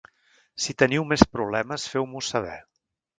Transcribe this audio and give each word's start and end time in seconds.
Si 0.63 0.73
teniu 0.83 1.05
més 1.11 1.25
problemes, 1.39 1.85
feu-m'ho 1.91 2.23
saber. 2.29 2.57